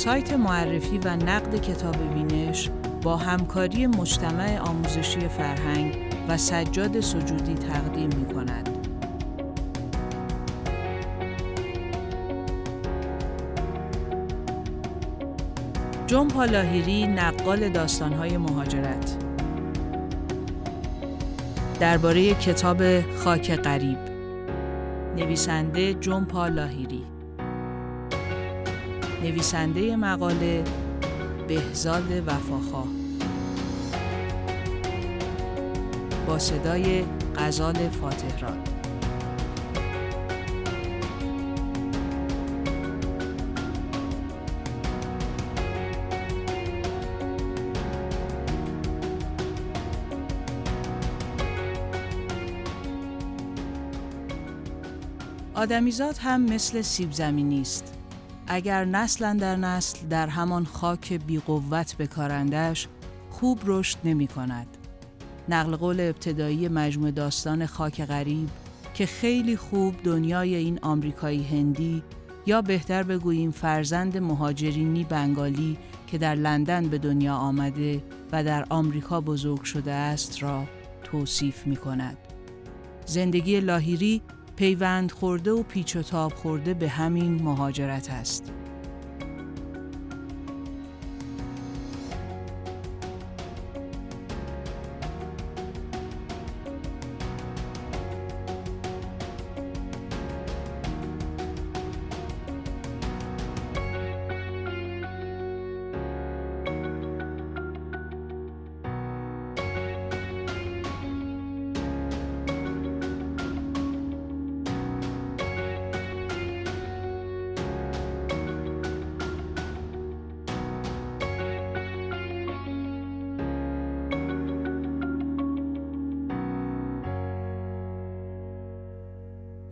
سایت 0.00 0.32
معرفی 0.32 0.98
و 0.98 1.16
نقد 1.16 1.60
کتاب 1.60 1.96
وینش 2.14 2.70
با 3.02 3.16
همکاری 3.16 3.86
مجتمع 3.86 4.58
آموزشی 4.58 5.28
فرهنگ 5.28 5.96
و 6.28 6.36
سجاد 6.36 7.00
سجودی 7.00 7.54
تقدیم 7.54 8.10
می 8.18 8.34
کند. 8.34 8.69
جون 16.10 16.28
پالاهیری 16.28 17.06
نقال 17.06 17.68
داستانهای 17.68 18.36
مهاجرت. 18.36 19.16
درباره 21.80 22.34
کتاب 22.34 23.00
خاک 23.16 23.56
غریب. 23.56 23.98
نویسنده 25.16 25.94
جون 25.94 26.24
پالاهیری. 26.24 27.02
نویسنده 29.22 29.96
مقاله 29.96 30.64
بهزاد 31.48 32.10
وفاخواه. 32.26 32.88
با 36.26 36.38
صدای 36.38 37.04
غزال 37.36 37.88
فاتحران. 37.88 38.69
آدمیزاد 55.60 56.18
هم 56.18 56.40
مثل 56.40 56.82
سیب 56.82 57.12
زمینی 57.12 57.60
است 57.60 57.94
اگر 58.46 58.84
نسلا 58.84 59.36
در 59.40 59.56
نسل 59.56 60.08
در 60.08 60.26
همان 60.26 60.64
خاک 60.64 61.12
بیقوت 61.12 61.96
بکارندش 61.96 62.88
خوب 63.30 63.60
رشد 63.64 63.98
نمی 64.04 64.26
کند. 64.26 64.66
نقل 65.48 65.76
قول 65.76 66.00
ابتدایی 66.00 66.68
مجموع 66.68 67.10
داستان 67.10 67.66
خاک 67.66 68.04
غریب 68.04 68.48
که 68.94 69.06
خیلی 69.06 69.56
خوب 69.56 69.94
دنیای 70.04 70.54
این 70.54 70.78
آمریکایی 70.82 71.42
هندی 71.42 72.02
یا 72.46 72.62
بهتر 72.62 73.02
بگوییم 73.02 73.50
فرزند 73.50 74.18
مهاجرینی 74.18 75.04
بنگالی 75.04 75.78
که 76.06 76.18
در 76.18 76.34
لندن 76.34 76.88
به 76.88 76.98
دنیا 76.98 77.34
آمده 77.34 78.02
و 78.32 78.44
در 78.44 78.66
آمریکا 78.70 79.20
بزرگ 79.20 79.62
شده 79.62 79.92
است 79.92 80.42
را 80.42 80.64
توصیف 81.04 81.66
می 81.66 81.76
کند. 81.76 82.16
زندگی 83.06 83.60
لاهیری 83.60 84.22
پیوند 84.60 85.12
خورده 85.12 85.50
و 85.52 85.62
پیچ 85.62 85.96
و 85.96 86.02
تاب 86.02 86.34
خورده 86.34 86.74
به 86.74 86.88
همین 86.88 87.42
مهاجرت 87.42 88.10
است. 88.10 88.52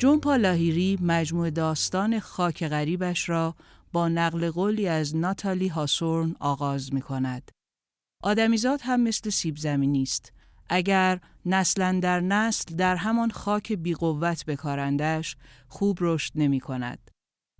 جون 0.08 0.20
پالاهیری 0.20 0.98
مجموع 1.02 1.50
داستان 1.50 2.20
خاک 2.20 2.68
غریبش 2.68 3.28
را 3.28 3.54
با 3.92 4.08
نقل 4.08 4.50
قولی 4.50 4.88
از 4.88 5.16
ناتالی 5.16 5.68
هاسورن 5.68 6.34
آغاز 6.40 6.94
می 6.94 7.00
کند. 7.00 7.50
آدمیزاد 8.22 8.80
هم 8.82 9.00
مثل 9.00 9.30
سیب 9.30 9.56
زمینی 9.56 10.02
است. 10.02 10.32
اگر 10.68 11.20
نسلا 11.46 12.00
در 12.02 12.20
نسل 12.20 12.76
در 12.76 12.96
همان 12.96 13.30
خاک 13.30 13.72
بیقوت 13.72 14.44
بکارندش 14.44 15.36
خوب 15.68 15.98
رشد 16.00 16.32
نمی 16.34 16.60
کند. 16.60 17.10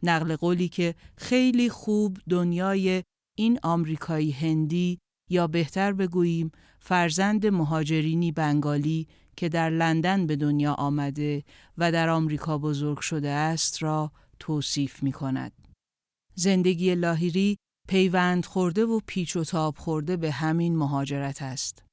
نقل 0.03 0.37
قولی 0.37 0.69
که 0.69 0.95
خیلی 1.17 1.69
خوب 1.69 2.19
دنیای 2.29 3.03
این 3.39 3.59
آمریکایی 3.63 4.31
هندی 4.31 4.99
یا 5.31 5.47
بهتر 5.47 5.93
بگوییم 5.93 6.53
فرزند 6.81 7.47
مهاجرینی 7.47 8.33
بنگالی 8.33 9.09
که 9.39 9.49
در 9.49 9.71
لندن 9.71 10.27
به 10.27 10.37
دنیا 10.37 10.75
آمده 10.75 11.45
و 11.79 11.93
در 11.93 12.09
آمریکا 12.09 12.59
بزرگ 12.59 12.99
شده 13.01 13.29
است 13.29 13.83
را 13.83 14.13
توصیف 14.39 15.03
می 15.03 15.13
کند. 15.13 15.53
زندگی 16.35 16.95
لاهیری 16.95 17.59
پیوند 17.89 18.47
خورده 18.47 18.85
و 18.85 19.01
پیچ 19.07 19.37
و 19.37 19.45
تاب 19.45 19.77
خورده 19.77 20.17
به 20.17 20.31
همین 20.31 20.77
مهاجرت 20.77 21.43
است. 21.43 21.85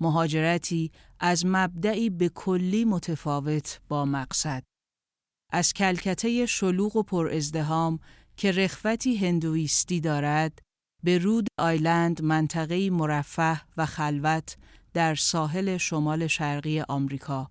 مهاجرتی 0.00 0.92
از 1.20 1.46
مبدعی 1.46 2.10
به 2.10 2.28
کلی 2.28 2.84
متفاوت 2.84 3.80
با 3.88 4.04
مقصد. 4.04 4.62
از 5.52 5.72
کلکته 5.72 6.46
شلوغ 6.46 6.96
و 6.96 7.02
پر 7.02 7.28
ازدهام 7.28 7.98
که 8.36 8.52
رخوتی 8.52 9.16
هندویستی 9.16 10.00
دارد 10.00 10.58
به 11.02 11.18
رود 11.18 11.48
آیلند 11.58 12.22
منطقه 12.22 12.90
مرفه 12.90 13.60
و 13.76 13.86
خلوت 13.86 14.56
در 14.94 15.14
ساحل 15.14 15.76
شمال 15.76 16.26
شرقی 16.26 16.80
آمریکا 16.80 17.50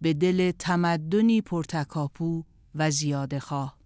به 0.00 0.12
دل 0.12 0.50
تمدنی 0.50 1.40
پرتکاپو 1.40 2.44
و 2.74 2.90
زیاده 2.90 3.40
خواه. 3.40 3.78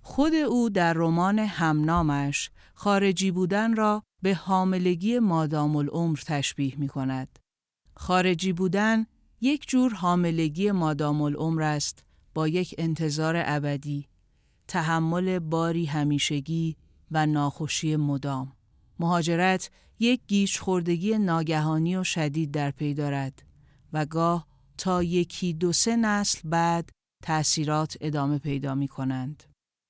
خود 0.00 0.34
او 0.34 0.70
در 0.70 0.92
رمان 0.92 1.38
همنامش 1.38 2.50
خارجی 2.74 3.30
بودن 3.30 3.76
را 3.76 4.02
به 4.22 4.34
حاملگی 4.34 5.18
مادام 5.18 5.76
العمر 5.76 6.18
تشبیه 6.26 6.78
می 6.78 6.88
کند. 6.88 7.38
خارجی 7.96 8.52
بودن 8.52 9.06
یک 9.40 9.68
جور 9.68 9.94
حاملگی 9.94 10.70
مادام 10.70 11.22
العمر 11.22 11.62
است 11.62 12.04
با 12.34 12.48
یک 12.48 12.74
انتظار 12.78 13.34
ابدی، 13.46 14.08
تحمل 14.68 15.38
باری 15.38 15.84
همیشگی 15.84 16.76
و 17.10 17.26
ناخوشی 17.26 17.96
مدام. 17.96 18.52
مهاجرت 18.98 19.70
یک 19.98 20.20
گیش 20.26 20.58
خوردگی 20.60 21.18
ناگهانی 21.18 21.96
و 21.96 22.04
شدید 22.04 22.50
در 22.50 22.70
پی 22.70 22.94
دارد 22.94 23.42
و 23.92 24.06
گاه 24.06 24.46
تا 24.78 25.02
یکی 25.02 25.52
دو 25.52 25.72
سه 25.72 25.96
نسل 25.96 26.40
بعد 26.44 26.90
تأثیرات 27.22 27.96
ادامه 28.00 28.38
پیدا 28.38 28.74
می 28.74 28.88
کنند. 28.88 29.42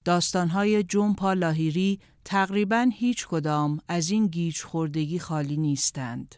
داستانهای 0.04 0.82
جنپا 0.82 1.32
لاهیری 1.32 2.00
تقریبا 2.24 2.90
هیچ 2.92 3.26
کدام 3.26 3.80
از 3.88 4.10
این 4.10 4.26
گیج 4.26 4.62
خوردگی 4.62 5.18
خالی 5.18 5.56
نیستند. 5.56 6.34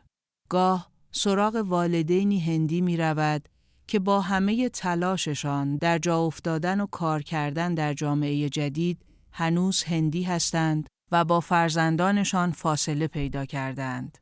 گاه 0.48 0.90
سراغ 1.12 1.54
والدینی 1.54 2.40
هندی 2.40 2.80
می 2.80 2.96
رود 2.96 3.48
که 3.86 3.98
با 3.98 4.20
همه 4.20 4.68
تلاششان 4.68 5.76
در 5.76 5.98
جا 5.98 6.20
افتادن 6.20 6.80
و 6.80 6.86
کار 6.86 7.22
کردن 7.22 7.74
در 7.74 7.94
جامعه 7.94 8.48
جدید 8.48 9.02
هنوز 9.32 9.82
هندی 9.82 10.22
هستند 10.22 10.88
و 11.12 11.24
با 11.24 11.40
فرزندانشان 11.40 12.50
فاصله 12.52 13.06
پیدا 13.06 13.44
کردند. 13.44 14.18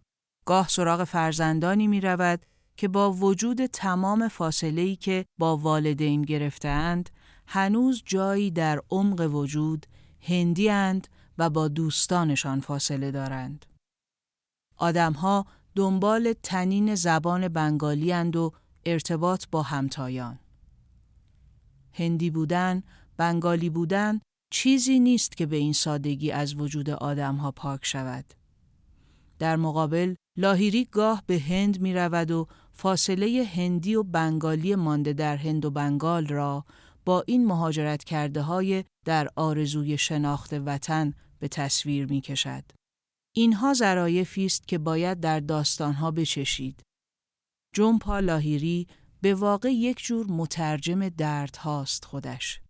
گاه 0.46 0.68
سراغ 0.68 1.04
فرزندانی 1.04 1.86
می 1.86 2.00
رود 2.00 2.46
که 2.76 2.88
با 2.88 3.12
وجود 3.12 3.66
تمام 3.66 4.28
فاصله‌ای 4.28 4.96
که 4.96 5.24
با 5.38 5.56
والدین 5.56 6.22
گرفتهاند 6.22 7.10
هنوز 7.46 8.02
جایی 8.06 8.50
در 8.50 8.82
عمق 8.90 9.20
وجود 9.34 9.86
هندی 10.20 10.70
اند 10.70 11.08
و 11.38 11.50
با 11.50 11.68
دوستانشان 11.68 12.60
فاصله 12.60 13.10
دارند. 13.10 13.66
آدمها 14.76 15.46
دنبال 15.74 16.32
تنین 16.42 16.94
زبان 16.94 17.48
بنگالی 17.48 18.12
اند 18.12 18.36
و 18.36 18.52
ارتباط 18.86 19.44
با 19.50 19.62
همتایان. 19.62 20.38
هندی 21.92 22.30
بودن، 22.30 22.82
بنگالی 23.16 23.70
بودن 23.70 24.20
چیزی 24.50 25.00
نیست 25.00 25.36
که 25.36 25.46
به 25.46 25.56
این 25.56 25.72
سادگی 25.72 26.30
از 26.30 26.54
وجود 26.54 26.90
آدمها 26.90 27.50
پاک 27.50 27.80
شود. 27.86 28.24
در 29.38 29.56
مقابل 29.56 30.14
لاهیری 30.36 30.84
گاه 30.84 31.22
به 31.26 31.38
هند 31.38 31.80
می 31.80 31.94
رود 31.94 32.30
و 32.30 32.46
فاصله 32.72 33.44
هندی 33.54 33.94
و 33.94 34.02
بنگالی 34.02 34.74
مانده 34.74 35.12
در 35.12 35.36
هند 35.36 35.64
و 35.64 35.70
بنگال 35.70 36.26
را 36.26 36.64
با 37.04 37.24
این 37.26 37.46
مهاجرت 37.46 38.04
کرده 38.04 38.42
های 38.42 38.84
در 39.04 39.28
آرزوی 39.36 39.98
شناخت 39.98 40.52
وطن 40.52 41.14
به 41.38 41.48
تصویر 41.48 42.06
می 42.06 42.20
کشد. 42.20 42.64
اینها 43.34 43.74
ظرایفی 43.74 44.46
است 44.46 44.68
که 44.68 44.78
باید 44.78 45.20
در 45.20 45.40
داستانها 45.40 46.10
بچشید. 46.10 46.82
جنپا 47.74 48.20
لاهیری 48.20 48.86
به 49.20 49.34
واقع 49.34 49.72
یک 49.72 49.98
جور 49.98 50.26
مترجم 50.30 51.08
درد 51.08 51.56
هاست 51.56 52.04
خودش. 52.04 52.60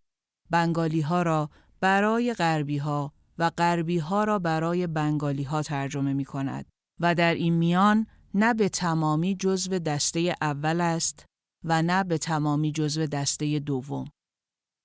بنگالی 0.51 1.01
ها 1.01 1.23
را 1.23 1.51
برای 1.81 2.35
غربی 2.35 2.79
ها 2.79 3.13
و 3.39 3.51
غربی 3.51 3.99
ها 3.99 4.25
را 4.25 4.39
برای 4.39 4.87
بنگالی 4.87 5.43
ها 5.43 5.63
ترجمه 5.63 6.13
می 6.13 6.25
کند 6.25 6.67
و 7.01 7.15
در 7.15 7.35
این 7.35 7.55
میان 7.55 8.07
نه 8.35 8.55
به 8.55 8.69
تمامی 8.69 9.35
جزو 9.35 9.79
دسته 9.79 10.35
اول 10.41 10.81
است 10.81 11.27
و 11.65 11.83
نه 11.83 12.05
به 12.05 12.19
تمامی 12.19 12.73
جزو 12.73 13.07
دسته 13.07 13.59
دوم. 13.59 14.05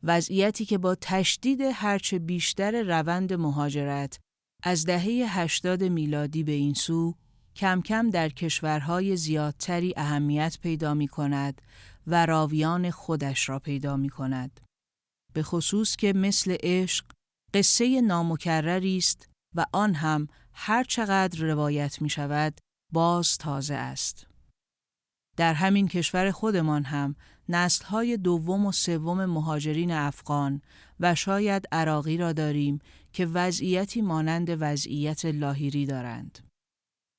وضعیتی 0.04 0.66
که 0.66 0.78
با 0.78 0.96
تشدید 1.02 1.62
هرچه 1.62 2.20
بیشتر 2.20 2.84
روند 2.84 3.34
مهاجرت 3.34 4.20
از 4.64 4.86
دهه 4.86 5.40
80 5.40 5.84
میلادی 5.84 6.44
به 6.44 6.52
این 6.52 6.74
سو 6.74 7.16
کم 7.56 7.82
کم 7.82 8.10
در 8.10 8.30
کشورهای 8.30 9.16
زیادتری 9.16 9.94
اهمیت 9.98 10.58
پیدا 10.62 10.94
می 10.94 11.08
کند 11.08 11.62
و 12.08 12.26
راویان 12.26 12.92
خودش 12.92 13.50
را 13.50 13.60
پیدا 13.60 13.98
می 13.98 14.10
کند. 14.10 14.62
به 15.34 15.44
خصوص 15.44 15.96
که 15.96 16.14
مثل 16.14 16.58
عشق 16.64 17.06
قصه 17.54 18.02
نامکرری 18.02 18.98
است 18.98 19.30
و 19.56 19.66
آن 19.74 19.94
هم 19.94 20.28
هر 20.54 20.84
چقدر 20.84 21.40
روایت 21.40 22.02
می 22.02 22.10
شود 22.10 22.58
باز 22.94 23.38
تازه 23.38 23.76
است. 23.76 24.28
در 25.38 25.54
همین 25.54 25.88
کشور 25.88 26.32
خودمان 26.32 26.84
هم 26.84 27.16
نسلهای 27.50 28.18
دوم 28.18 28.66
و 28.66 28.72
سوم 28.72 29.26
مهاجرین 29.26 29.92
افغان 29.92 30.62
و 31.00 31.16
شاید 31.16 31.66
عراقی 31.72 32.18
را 32.18 32.34
داریم 32.34 32.80
که 33.14 33.26
وضعیتی 33.26 34.02
مانند 34.02 34.48
وضعیت 34.60 35.26
لاهیری 35.26 35.86
دارند. 35.86 36.40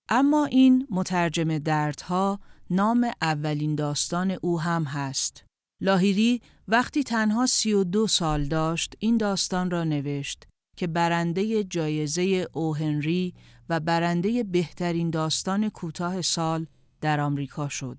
اما 0.09 0.45
این 0.45 0.87
مترجم 0.91 1.59
دردها 1.59 2.41
نام 2.71 3.11
اولین 3.23 3.75
داستان 3.75 4.31
او 4.31 4.61
هم 4.61 4.85
هست. 4.85 5.45
لاهیری 5.81 6.43
وقتی 6.69 7.03
تنها 7.03 7.47
سی 7.47 7.73
و 7.73 7.85
دو 7.85 8.07
سال 8.07 8.45
داشت 8.45 8.95
این 8.99 9.17
داستان 9.17 9.71
را 9.71 9.85
نوشت 9.85 10.47
که 10.77 10.87
برنده 10.87 11.65
جایزه 11.65 12.49
او 12.53 12.77
هنری 12.77 13.35
و 13.69 13.81
برنده 13.81 14.43
بهترین 14.43 15.11
داستان 15.11 15.69
کوتاه 15.69 16.23
سال 16.23 16.67
در 17.01 17.21
آمریکا 17.21 17.69
شد. 17.69 17.99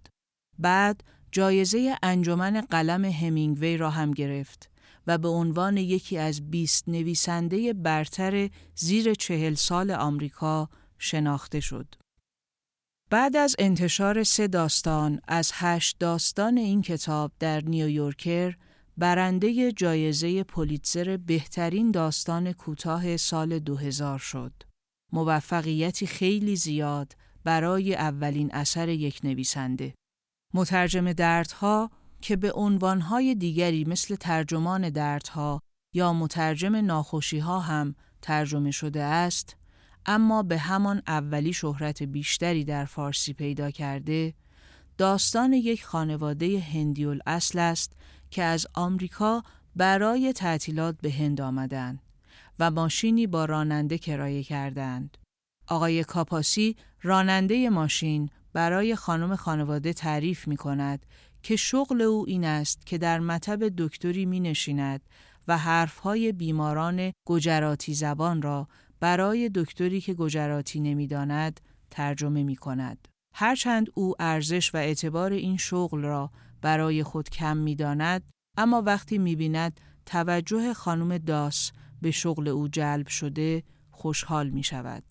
بعد 0.60 1.04
جایزه 1.32 1.98
انجمن 2.04 2.62
قلم 2.62 3.06
همینگوی 3.06 3.78
را 3.78 3.90
هم 3.90 4.12
گرفت 4.12 4.70
و 5.08 5.18
به 5.18 5.28
عنوان 5.28 5.78
یکی 5.78 6.18
از 6.18 6.52
20 6.52 6.90
نویسنده 6.90 7.74
برتر 7.74 8.50
زیر 8.76 9.14
چهل 9.14 9.54
سال 9.54 9.92
آمریکا 9.92 10.70
شناخته 10.98 11.60
شد. 11.60 11.96
بعد 13.14 13.36
از 13.38 13.56
انتشار 13.60 14.24
سه 14.24 14.48
داستان 14.48 15.20
از 15.28 15.52
هشت 15.54 15.98
داستان 16.00 16.58
این 16.58 16.82
کتاب 16.82 17.32
در 17.40 17.62
نیویورکر 17.62 18.56
برنده 18.98 19.72
جایزه 19.72 20.44
پولیتزر 20.44 21.18
بهترین 21.18 21.92
داستان 21.92 22.54
کوتاه 22.54 23.18
سال 23.18 23.60
2000 23.60 24.20
شد. 24.20 24.54
موفقیتی 25.12 26.08
خیلی 26.08 26.56
زیاد 26.56 27.14
برای 27.44 27.96
اولین 27.96 28.50
اثر 28.54 28.90
یک 28.90 29.20
نویسنده. 29.24 29.94
مترجم 30.54 31.14
دردها 31.14 31.92
که 32.22 32.36
به 32.36 32.52
عنوانهای 32.52 33.36
دیگری 33.36 33.86
مثل 33.86 34.16
ترجمان 34.16 34.90
دردها 34.90 35.62
یا 35.96 36.14
مترجم 36.14 36.76
ناخوشیها 36.76 37.60
هم 37.60 37.96
ترجمه 38.22 38.72
شده 38.72 39.04
است، 39.04 39.58
اما 40.06 40.44
به 40.44 40.58
همان 40.58 41.02
اولی 41.08 41.54
شهرت 41.54 42.04
بیشتری 42.04 42.64
در 42.64 42.86
فارسی 42.86 43.34
پیدا 43.34 43.72
کرده، 43.72 44.34
داستان 44.98 45.54
یک 45.54 45.86
خانواده 45.86 46.60
هندیول 46.60 47.20
اصل 47.26 47.60
است 47.60 47.94
که 48.32 48.44
از 48.44 48.68
آمریکا 48.74 49.44
برای 49.76 50.34
تعطیلات 50.34 50.96
به 51.02 51.12
هند 51.12 51.42
آمدند 51.42 52.00
و 52.60 52.72
ماشینی 52.72 53.28
با 53.28 53.46
راننده 53.46 53.98
کرایه 53.98 54.44
کردند. 54.44 55.18
آقای 55.68 56.04
کاپاسی 56.04 56.76
راننده 57.02 57.70
ماشین 57.70 58.30
برای 58.54 58.96
خانم 58.96 59.36
خانواده 59.36 59.94
تعریف 59.94 60.48
می 60.48 60.58
کند 60.58 61.06
که 61.44 61.56
شغل 61.56 62.02
او 62.02 62.26
این 62.28 62.46
است 62.46 62.86
که 62.86 62.98
در 62.98 63.20
مطب 63.20 63.70
دکتری 63.78 64.26
می 64.26 64.40
نشیند 64.40 65.02
و 65.48 65.58
حرفهای 65.58 66.32
بیماران 66.32 67.12
گجراتی 67.26 67.94
زبان 67.94 68.42
را 68.42 68.68
برای 69.04 69.52
دکتری 69.56 70.02
که 70.02 70.14
گجراتی 70.14 70.80
نمی‌داند 70.80 71.60
ترجمه 71.92 72.44
می 72.44 72.56
کند. 72.56 73.08
هرچند 73.34 73.88
او 73.94 74.14
ارزش 74.20 74.76
و 74.76 74.78
اعتبار 74.78 75.34
این 75.34 75.58
شغل 75.58 76.02
را 76.02 76.32
برای 76.62 77.04
خود 77.04 77.30
کم 77.30 77.58
می 77.58 77.76
داند، 77.76 78.32
اما 78.58 78.82
وقتی 78.82 79.18
می 79.18 79.36
بیند 79.36 79.80
توجه 80.06 80.74
خانم 80.74 81.18
داس 81.18 81.72
به 82.02 82.12
شغل 82.12 82.48
او 82.48 82.68
جلب 82.68 83.08
شده 83.08 83.64
خوشحال 83.92 84.50
می 84.50 84.64
شود. 84.64 85.04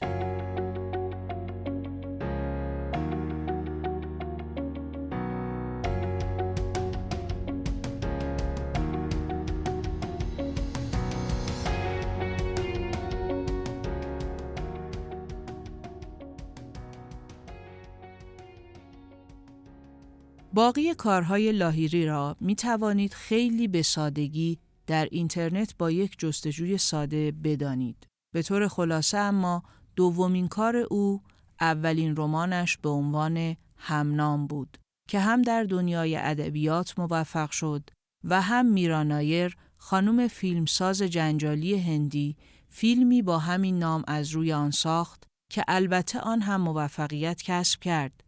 باقی 20.55 20.95
کارهای 20.95 21.53
لاهیری 21.53 22.07
را 22.07 22.37
می 22.41 22.55
توانید 22.55 23.15
خیلی 23.15 23.69
به 23.69 23.83
سادگی 23.83 24.59
در 24.87 25.09
اینترنت 25.11 25.75
با 25.79 25.91
یک 25.91 26.19
جستجوی 26.19 26.79
ساده 26.79 27.33
بدانید. 27.45 28.07
به 28.35 28.43
طور 28.43 28.69
خلاصه 28.69 29.19
اما 29.19 29.63
دومین 29.97 30.49
کار 30.49 30.77
او 30.77 31.23
اولین 31.61 32.15
رمانش 32.17 32.77
به 32.77 32.89
عنوان 32.89 33.57
همنام 33.77 34.47
بود 34.47 34.79
که 35.09 35.21
هم 35.21 35.43
در 35.43 35.65
دنیای 35.65 36.17
ادبیات 36.17 36.99
موفق 36.99 37.51
شد 37.51 37.91
و 38.25 38.43
هم 38.43 38.67
میرانایر 38.67 39.57
خانم 39.77 40.29
فیلمساز 40.29 41.03
جنجالی 41.03 41.79
هندی 41.79 42.37
فیلمی 42.69 43.23
با 43.23 43.39
همین 43.39 43.79
نام 43.79 44.05
از 44.07 44.31
روی 44.31 44.53
آن 44.53 44.71
ساخت 44.71 45.25
که 45.51 45.65
البته 45.69 46.21
آن 46.21 46.41
هم 46.41 46.61
موفقیت 46.61 47.43
کسب 47.43 47.81
کرد 47.81 48.22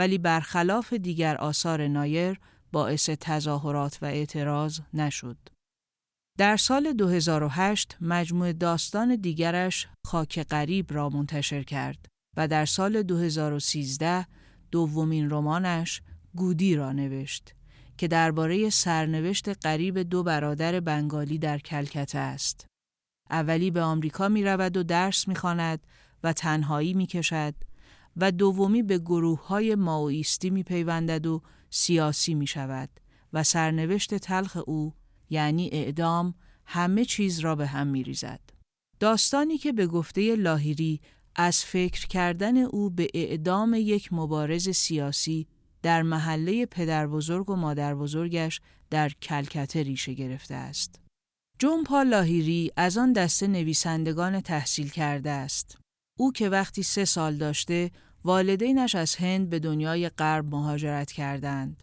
ولی 0.00 0.18
برخلاف 0.18 0.92
دیگر 0.92 1.36
آثار 1.36 1.88
نایر 1.88 2.40
باعث 2.72 3.10
تظاهرات 3.10 3.98
و 4.02 4.04
اعتراض 4.04 4.80
نشد. 4.94 5.36
در 6.38 6.56
سال 6.56 6.92
2008 6.92 7.96
مجموع 8.00 8.52
داستان 8.52 9.16
دیگرش 9.16 9.88
خاک 10.06 10.42
غریب 10.42 10.92
را 10.92 11.08
منتشر 11.08 11.62
کرد 11.62 12.06
و 12.36 12.48
در 12.48 12.64
سال 12.64 13.02
2013 13.02 14.26
دومین 14.70 15.30
رمانش 15.30 16.02
گودی 16.34 16.76
را 16.76 16.92
نوشت 16.92 17.54
که 17.98 18.08
درباره 18.08 18.70
سرنوشت 18.70 19.48
قریب 19.48 19.98
دو 19.98 20.22
برادر 20.22 20.80
بنگالی 20.80 21.38
در 21.38 21.58
کلکته 21.58 22.18
است. 22.18 22.66
اولی 23.30 23.70
به 23.70 23.82
آمریکا 23.82 24.28
می 24.28 24.44
رود 24.44 24.76
و 24.76 24.82
درس 24.82 25.28
می 25.28 25.34
خاند 25.34 25.80
و 26.22 26.32
تنهایی 26.32 26.94
می 26.94 27.06
کشد 27.06 27.54
و 28.16 28.32
دومی 28.32 28.82
به 28.82 28.98
گروه 28.98 29.46
های 29.46 29.74
ماویستی 29.74 30.50
می 30.50 30.62
پیوندد 30.62 31.26
و 31.26 31.42
سیاسی 31.70 32.34
می 32.34 32.46
شود 32.46 32.90
و 33.32 33.42
سرنوشت 33.42 34.14
تلخ 34.14 34.58
او 34.66 34.94
یعنی 35.30 35.70
اعدام 35.72 36.34
همه 36.64 37.04
چیز 37.04 37.38
را 37.38 37.56
به 37.56 37.66
هم 37.66 37.86
می 37.86 38.02
ریزد. 38.02 38.40
داستانی 39.00 39.58
که 39.58 39.72
به 39.72 39.86
گفته 39.86 40.36
لاهیری 40.36 41.00
از 41.36 41.64
فکر 41.64 42.06
کردن 42.06 42.56
او 42.56 42.90
به 42.90 43.08
اعدام 43.14 43.74
یک 43.78 44.12
مبارز 44.12 44.68
سیاسی 44.68 45.46
در 45.82 46.02
محله 46.02 46.66
پدر 46.66 47.06
بزرگ 47.06 47.50
و 47.50 47.56
مادر 47.56 47.94
بزرگش 47.94 48.60
در 48.90 49.08
کلکته 49.08 49.82
ریشه 49.82 50.14
گرفته 50.14 50.54
است. 50.54 51.00
جون 51.58 51.84
پال 51.84 52.06
لاهیری 52.06 52.70
از 52.76 52.98
آن 52.98 53.12
دسته 53.12 53.46
نویسندگان 53.46 54.40
تحصیل 54.40 54.88
کرده 54.88 55.30
است. 55.30 55.78
او 56.20 56.32
که 56.32 56.48
وقتی 56.48 56.82
سه 56.82 57.04
سال 57.04 57.36
داشته 57.36 57.90
والدینش 58.24 58.94
از 58.94 59.16
هند 59.16 59.50
به 59.50 59.58
دنیای 59.58 60.08
غرب 60.08 60.54
مهاجرت 60.54 61.12
کردند. 61.12 61.82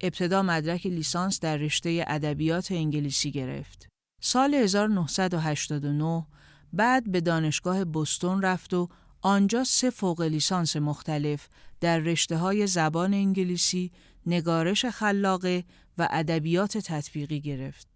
ابتدا 0.00 0.42
مدرک 0.42 0.86
لیسانس 0.86 1.40
در 1.40 1.56
رشته 1.56 2.04
ادبیات 2.06 2.72
انگلیسی 2.72 3.30
گرفت. 3.30 3.88
سال 4.22 4.54
1989 4.54 6.26
بعد 6.72 7.12
به 7.12 7.20
دانشگاه 7.20 7.84
بوستون 7.84 8.42
رفت 8.42 8.74
و 8.74 8.88
آنجا 9.20 9.64
سه 9.64 9.90
فوق 9.90 10.20
لیسانس 10.20 10.76
مختلف 10.76 11.48
در 11.80 11.98
رشته 11.98 12.36
های 12.36 12.66
زبان 12.66 13.14
انگلیسی، 13.14 13.92
نگارش 14.26 14.84
خلاقه 14.84 15.64
و 15.98 16.08
ادبیات 16.10 16.78
تطبیقی 16.78 17.40
گرفت 17.40 17.88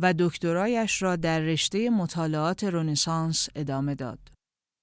و 0.00 0.14
دکترایش 0.18 1.02
را 1.02 1.16
در 1.16 1.40
رشته 1.40 1.90
مطالعات 1.90 2.64
رنسانس 2.64 3.48
ادامه 3.54 3.94
داد. 3.94 4.33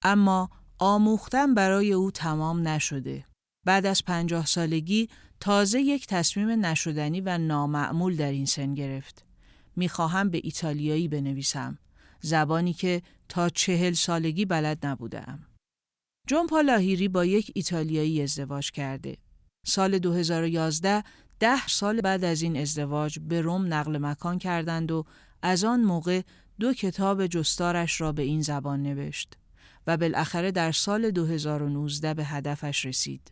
اما 0.03 0.49
آموختن 0.79 1.53
برای 1.53 1.93
او 1.93 2.11
تمام 2.11 2.67
نشده. 2.67 3.25
بعد 3.65 3.85
از 3.85 4.05
پنجاه 4.05 4.45
سالگی 4.45 5.09
تازه 5.39 5.81
یک 5.81 6.07
تصمیم 6.07 6.65
نشدنی 6.65 7.21
و 7.21 7.37
نامعمول 7.37 8.15
در 8.15 8.31
این 8.31 8.45
سن 8.45 8.73
گرفت. 8.73 9.25
می‌خواهم 9.75 10.29
به 10.29 10.41
ایتالیایی 10.43 11.07
بنویسم. 11.07 11.77
زبانی 12.21 12.73
که 12.73 13.01
تا 13.29 13.49
چهل 13.49 13.93
سالگی 13.93 14.45
بلد 14.45 14.85
نبودم. 14.85 15.39
جون 16.27 16.47
پالاهیری 16.47 17.07
با 17.07 17.25
یک 17.25 17.51
ایتالیایی 17.55 18.21
ازدواج 18.21 18.71
کرده. 18.71 19.17
سال 19.65 19.99
2011 19.99 21.03
ده 21.39 21.67
سال 21.67 22.01
بعد 22.01 22.23
از 22.23 22.41
این 22.41 22.57
ازدواج 22.57 23.19
به 23.19 23.41
روم 23.41 23.73
نقل 23.73 23.97
مکان 23.97 24.37
کردند 24.37 24.91
و 24.91 25.05
از 25.41 25.63
آن 25.63 25.81
موقع 25.81 26.21
دو 26.59 26.73
کتاب 26.73 27.27
جستارش 27.27 28.01
را 28.01 28.11
به 28.11 28.21
این 28.21 28.41
زبان 28.41 28.83
نوشت 28.83 29.37
و 29.87 29.97
بالاخره 29.97 30.51
در 30.51 30.71
سال 30.71 31.11
2019 31.11 32.13
به 32.13 32.25
هدفش 32.25 32.85
رسید 32.85 33.31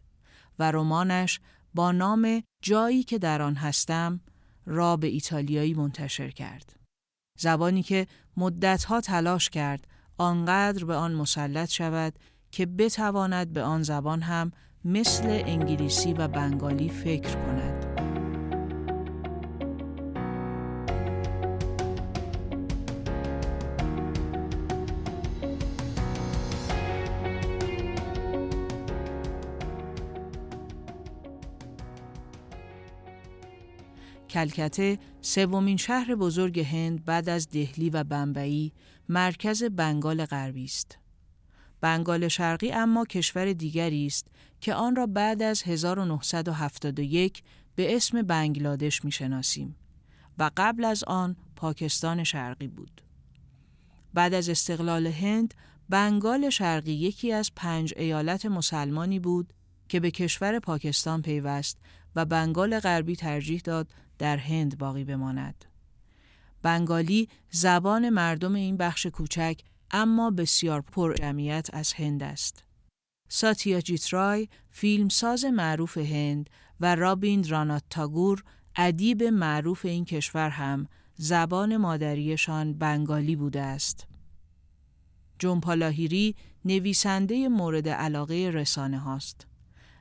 و 0.59 0.71
رمانش 0.71 1.39
با 1.73 1.91
نام 1.91 2.43
جایی 2.63 3.03
که 3.03 3.17
در 3.17 3.41
آن 3.41 3.55
هستم 3.55 4.19
را 4.65 4.97
به 4.97 5.07
ایتالیایی 5.07 5.73
منتشر 5.73 6.29
کرد. 6.29 6.75
زبانی 7.37 7.83
که 7.83 8.07
مدتها 8.37 9.01
تلاش 9.01 9.49
کرد 9.49 9.87
آنقدر 10.17 10.85
به 10.85 10.95
آن 10.95 11.13
مسلط 11.13 11.69
شود 11.69 12.13
که 12.51 12.65
بتواند 12.65 13.53
به 13.53 13.63
آن 13.63 13.83
زبان 13.83 14.21
هم 14.21 14.51
مثل 14.85 15.27
انگلیسی 15.27 16.13
و 16.13 16.27
بنگالی 16.27 16.89
فکر 16.89 17.35
کند. 17.35 17.78
کلکته 34.29 34.99
سومین 35.21 35.77
شهر 35.77 36.15
بزرگ 36.15 36.59
هند 36.59 37.05
بعد 37.05 37.29
از 37.29 37.49
دهلی 37.49 37.89
و 37.89 38.03
بمبئی 38.03 38.73
مرکز 39.09 39.63
بنگال 39.63 40.25
غربی 40.25 40.65
است. 40.65 40.97
بنگال 41.81 42.27
شرقی 42.27 42.71
اما 42.71 43.05
کشور 43.05 43.53
دیگری 43.53 44.05
است 44.05 44.27
که 44.61 44.73
آن 44.73 44.95
را 44.95 45.07
بعد 45.07 45.41
از 45.41 45.63
1971 45.63 47.43
به 47.75 47.95
اسم 47.95 48.21
بنگلادش 48.21 49.05
می‌شناسیم 49.05 49.75
و 50.37 50.51
قبل 50.57 50.85
از 50.85 51.03
آن 51.03 51.35
پاکستان 51.55 52.23
شرقی 52.23 52.67
بود. 52.67 53.01
بعد 54.13 54.33
از 54.33 54.49
استقلال 54.49 55.07
هند، 55.07 55.53
بنگال 55.89 56.49
شرقی 56.49 56.91
یکی 56.91 57.31
از 57.31 57.51
پنج 57.55 57.93
ایالت 57.97 58.45
مسلمانی 58.45 59.19
بود 59.19 59.53
که 59.89 59.99
به 59.99 60.11
کشور 60.11 60.59
پاکستان 60.59 61.21
پیوست 61.21 61.77
و 62.15 62.25
بنگال 62.25 62.79
غربی 62.79 63.15
ترجیح 63.15 63.61
داد 63.63 63.91
در 64.19 64.37
هند 64.37 64.77
باقی 64.77 65.03
بماند. 65.03 65.65
بنگالی 66.61 67.29
زبان 67.51 68.09
مردم 68.09 68.55
این 68.55 68.77
بخش 68.77 69.05
کوچک 69.05 69.61
اما 69.91 70.31
بسیار 70.31 70.81
پر 70.81 71.13
جمعیت 71.13 71.67
از 71.73 71.93
هند 71.93 72.23
است. 72.23 72.63
ساتیا 73.29 73.81
جیترای 73.81 74.47
فیلمساز 74.69 75.45
معروف 75.45 75.97
هند 75.97 76.49
و 76.79 76.95
رابین 76.95 77.49
رانات 77.49 77.83
تاگور 77.89 78.43
ادیب 78.75 79.23
معروف 79.23 79.85
این 79.85 80.05
کشور 80.05 80.49
هم 80.49 80.87
زبان 81.15 81.77
مادریشان 81.77 82.73
بنگالی 82.73 83.35
بوده 83.35 83.61
است. 83.61 84.07
جنپالاهیری 85.39 86.35
نویسنده 86.65 87.47
مورد 87.47 87.89
علاقه 87.89 88.35
رسانه 88.53 88.99
هاست. 88.99 89.47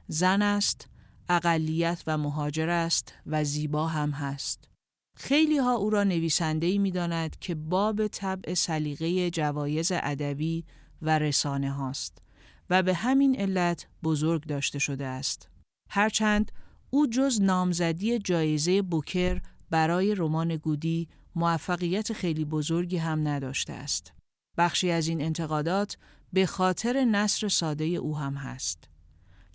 زن 0.08 0.42
است، 0.42 0.88
اقلیت 1.28 2.02
و 2.06 2.18
مهاجر 2.18 2.68
است 2.68 3.14
و 3.26 3.44
زیبا 3.44 3.86
هم 3.86 4.10
هست. 4.10 4.68
خیلی 5.16 5.58
ها 5.58 5.74
او 5.74 5.90
را 5.90 6.04
نویسنده 6.04 6.78
می 6.78 6.90
داند 6.90 7.38
که 7.38 7.54
باب 7.54 8.06
طبع 8.06 8.54
سلیقه 8.54 9.30
جوایز 9.30 9.92
ادبی 9.94 10.64
و 11.02 11.18
رسانه 11.18 11.72
هاست 11.72 12.22
و 12.70 12.82
به 12.82 12.94
همین 12.94 13.40
علت 13.40 13.86
بزرگ 14.02 14.46
داشته 14.46 14.78
شده 14.78 15.06
است. 15.06 15.48
هرچند 15.90 16.52
او 16.90 17.06
جز 17.06 17.42
نامزدی 17.42 18.18
جایزه 18.18 18.82
بوکر 18.82 19.40
برای 19.70 20.14
رمان 20.14 20.56
گودی 20.56 21.08
موفقیت 21.34 22.12
خیلی 22.12 22.44
بزرگی 22.44 22.96
هم 22.96 23.28
نداشته 23.28 23.72
است. 23.72 24.12
بخشی 24.58 24.90
از 24.90 25.08
این 25.08 25.22
انتقادات 25.22 25.96
به 26.32 26.46
خاطر 26.46 27.04
نصر 27.04 27.48
ساده 27.48 27.84
او 27.84 28.18
هم 28.18 28.34
هست. 28.34 28.87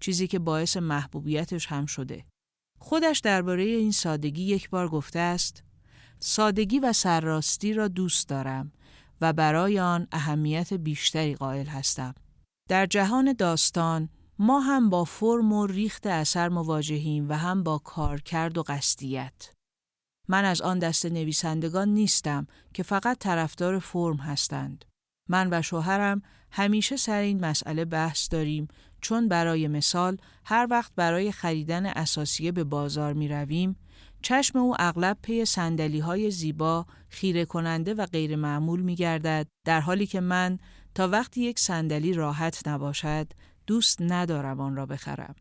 چیزی 0.04 0.28
که 0.28 0.40
باعث 0.40 0.78
محبوبیتش 0.78 1.68
هم 1.68 1.86
شده. 1.86 2.26
خودش 2.80 3.20
درباره 3.20 3.64
این 3.64 3.92
سادگی 3.92 4.44
یک 4.44 4.70
بار 4.70 4.90
گفته 4.90 5.20
است 5.20 5.64
سادگی 6.20 6.80
و 6.80 6.94
سرراستی 6.94 7.74
را 7.74 7.88
دوست 7.88 8.30
دارم 8.30 8.72
و 9.22 9.34
برای 9.34 9.80
آن 9.80 10.08
اهمیت 10.12 10.74
بیشتری 10.74 11.36
قائل 11.36 11.66
هستم. 11.66 12.16
در 12.70 12.86
جهان 12.86 13.34
داستان 13.34 14.10
ما 14.40 14.60
هم 14.60 14.90
با 14.90 15.04
فرم 15.04 15.54
و 15.54 15.68
ریخت 15.68 16.08
اثر 16.08 16.50
مواجهیم 16.50 17.30
و 17.30 17.34
هم 17.34 17.64
با 17.64 17.78
کارکرد 17.78 18.58
و 18.58 18.64
قصدیت. 18.64 19.52
من 20.28 20.46
از 20.46 20.62
آن 20.62 20.80
دست 20.80 21.06
نویسندگان 21.06 21.90
نیستم 21.90 22.48
که 22.74 22.84
فقط 22.84 23.18
طرفدار 23.20 23.80
فرم 23.80 24.18
هستند. 24.18 24.86
من 25.30 25.48
و 25.52 25.62
شوهرم 25.62 26.22
همیشه 26.52 26.98
سر 26.98 27.20
این 27.20 27.46
مسئله 27.46 27.86
بحث 27.86 28.32
داریم 28.32 28.68
چون 29.04 29.28
برای 29.28 29.68
مثال 29.68 30.18
هر 30.46 30.68
وقت 30.70 30.92
برای 30.96 31.32
خریدن 31.32 31.86
اساسیه 31.86 32.52
به 32.52 32.64
بازار 32.64 33.14
می 33.14 33.28
رویم 33.28 33.76
چشم 34.22 34.60
او 34.60 34.76
اغلب 34.80 35.18
پی 35.22 35.46
سندلی 35.46 36.00
های 36.00 36.32
زیبا، 36.32 36.86
خیره 37.10 37.46
کننده 37.46 37.94
و 37.94 38.06
غیر 38.06 38.36
معمول 38.36 38.82
می 38.82 38.96
گردد 38.96 39.48
در 39.66 39.82
حالی 39.82 40.06
که 40.06 40.20
من 40.20 40.60
تا 40.96 41.08
وقتی 41.08 41.42
یک 41.42 41.60
صندلی 41.60 42.14
راحت 42.14 42.68
نباشد 42.68 43.28
دوست 43.68 44.02
ندارم 44.02 44.60
آن 44.60 44.76
را 44.76 44.86
بخرم. 44.86 45.36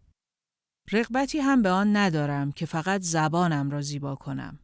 رغبتی 0.93 1.39
هم 1.39 1.63
به 1.63 1.71
آن 1.71 1.97
ندارم 1.97 2.53
که 2.53 2.67
فقط 2.67 3.01
زبانم 3.03 3.71
را 3.71 3.81
زیبا 3.81 4.15
کنم. 4.15 4.59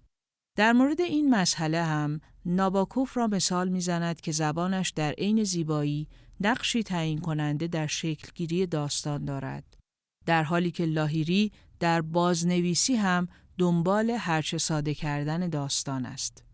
در 0.56 0.72
مورد 0.72 1.00
این 1.00 1.30
مسئله 1.30 1.82
هم 1.82 2.20
ناباکوف 2.46 3.16
را 3.16 3.26
مثال 3.26 3.68
می‌زند 3.68 4.20
که 4.20 4.32
زبانش 4.32 4.90
در 4.90 5.12
عین 5.12 5.44
زیبایی 5.44 6.08
نقشی 6.40 6.82
تعیین 6.82 7.18
کننده 7.18 7.66
در 7.66 7.86
شکلگیری 7.86 8.66
داستان 8.66 9.24
دارد. 9.24 9.76
در 10.26 10.42
حالی 10.42 10.70
که 10.70 10.84
لاهیری 10.84 11.52
در 11.80 12.00
بازنویسی 12.00 12.94
هم 12.94 13.28
دنبال 13.58 14.10
هرچه 14.10 14.58
ساده 14.58 14.94
کردن 14.94 15.48
داستان 15.48 16.06
است. 16.06 16.44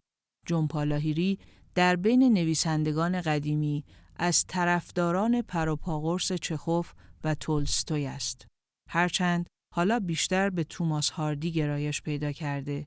جنپا 0.47 0.85
لاهیری 0.85 1.38
در 1.75 1.97
بین 1.97 2.33
نویسندگان 2.33 3.21
قدیمی 3.21 3.85
از 4.17 4.45
طرفداران 4.47 5.43
پروپاگورس 5.43 6.33
چخوف 6.33 6.93
و 7.25 7.35
تولستوی 7.35 8.07
است. 8.07 8.47
هرچند 8.91 9.47
حالا 9.75 10.00
بیشتر 10.00 10.50
به 10.50 10.64
توماس 10.64 11.11
هاردی 11.11 11.53
گرایش 11.53 12.03
پیدا 12.03 12.33
کرده 12.33 12.87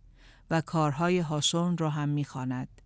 و 0.50 0.62
کارهای 0.62 1.20
هاسون 1.20 1.77
را 1.77 1.89
هم 1.89 2.10
می‌خواند 2.10 2.82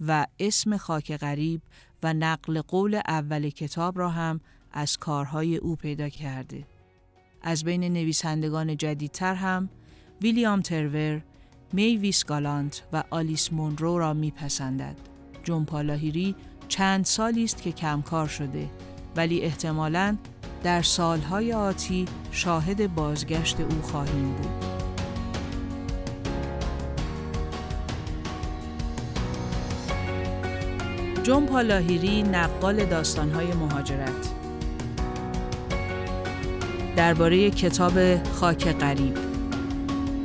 و 0.00 0.26
اسم 0.38 0.76
خاک 0.76 1.16
غریب 1.16 1.62
و 2.02 2.14
نقل 2.14 2.60
قول 2.60 3.00
اول 3.06 3.50
کتاب 3.50 3.98
را 3.98 4.10
هم 4.10 4.40
از 4.72 4.96
کارهای 4.96 5.56
او 5.56 5.76
پیدا 5.76 6.08
کرده. 6.08 6.66
از 7.42 7.64
بین 7.64 7.84
نویسندگان 7.84 8.76
جدیدتر 8.76 9.34
هم 9.34 9.68
ویلیام 10.22 10.60
ترور، 10.60 11.22
می 11.72 11.96
ویسگالانت 11.96 12.82
و 12.92 13.04
آلیس 13.10 13.52
مونرو 13.52 13.98
را 13.98 14.14
میپسندد. 14.14 14.96
جون 15.44 15.64
پالاهیری 15.64 16.36
چند 16.68 17.04
سالی 17.04 17.44
است 17.44 17.62
که 17.62 17.72
کمکار 17.72 18.28
شده 18.28 18.70
ولی 19.16 19.40
احتمالاً 19.40 20.16
در 20.62 20.82
سالهای 20.82 21.52
آتی 21.52 22.04
شاهد 22.30 22.94
بازگشت 22.94 23.60
او 23.60 23.82
خواهیم 23.82 24.34
بود. 24.34 24.69
جون 31.22 31.46
پالاهیری 31.46 32.22
نقال 32.22 32.84
داستانهای 32.84 33.46
مهاجرت. 33.46 34.30
درباره 36.96 37.50
کتاب 37.50 38.24
خاک 38.32 38.76
غریب. 38.76 39.18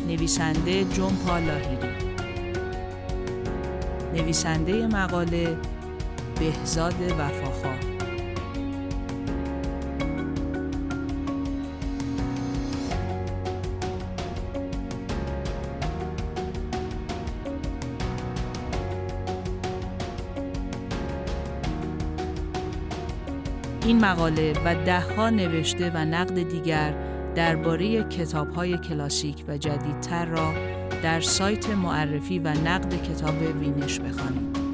نویسنده 0.07 0.83
جون 0.83 1.15
پالاهیری. 1.27 1.95
نویسنده 4.13 4.87
مقاله 4.87 5.57
بهزاد 6.39 6.95
وفاخواه. 7.19 7.94
این 23.85 23.99
مقاله 23.99 24.53
و 24.65 24.75
دهها 24.75 25.29
نوشته 25.29 25.91
و 25.93 25.97
نقد 25.97 26.49
دیگر 26.49 26.93
درباره 27.35 28.03
کتاب‌های 28.03 28.77
کلاسیک 28.77 29.43
و 29.47 29.57
جدیدتر 29.57 30.25
را 30.25 30.53
در 31.03 31.21
سایت 31.21 31.69
معرفی 31.69 32.39
و 32.39 32.47
نقد 32.47 33.03
کتاب 33.03 33.41
وینش 33.59 33.99
بخوانید. 33.99 34.64